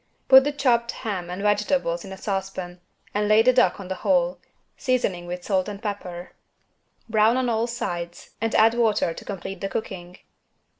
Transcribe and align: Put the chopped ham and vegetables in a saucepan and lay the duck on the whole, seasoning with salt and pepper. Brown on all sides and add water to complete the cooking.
Put 0.29 0.45
the 0.45 0.51
chopped 0.51 0.93
ham 1.05 1.29
and 1.29 1.43
vegetables 1.43 2.03
in 2.03 2.11
a 2.11 2.17
saucepan 2.17 2.81
and 3.13 3.27
lay 3.27 3.43
the 3.43 3.53
duck 3.53 3.79
on 3.79 3.87
the 3.87 3.93
whole, 4.01 4.39
seasoning 4.75 5.27
with 5.27 5.43
salt 5.43 5.69
and 5.69 5.79
pepper. 5.79 6.31
Brown 7.07 7.37
on 7.37 7.49
all 7.49 7.67
sides 7.67 8.31
and 8.41 8.55
add 8.55 8.73
water 8.73 9.13
to 9.13 9.23
complete 9.25 9.61
the 9.61 9.69
cooking. 9.69 10.17